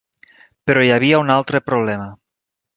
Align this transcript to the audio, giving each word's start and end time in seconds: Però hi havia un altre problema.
Però 0.71 0.85
hi 0.85 0.89
havia 0.95 1.21
un 1.27 1.31
altre 1.37 1.63
problema. 1.69 2.11